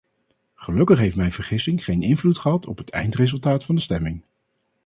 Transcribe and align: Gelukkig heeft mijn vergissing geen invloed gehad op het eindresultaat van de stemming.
Gelukkig 0.53 0.97
heeft 0.99 1.15
mijn 1.15 1.31
vergissing 1.31 1.83
geen 1.83 2.01
invloed 2.01 2.37
gehad 2.39 2.65
op 2.65 2.77
het 2.77 2.89
eindresultaat 2.89 3.63
van 3.65 3.75
de 3.75 3.81
stemming. 3.81 4.25